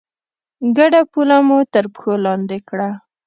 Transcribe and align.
ګډه 0.77 1.01
پوله 1.11 1.37
مو 1.47 1.57
تر 1.73 1.85
پښو 1.93 2.13
لاندې 2.25 2.57
کړه. 2.69 2.89